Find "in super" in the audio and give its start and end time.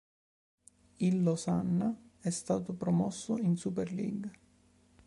3.37-3.91